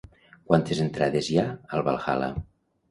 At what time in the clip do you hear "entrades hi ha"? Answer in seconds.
0.87-1.47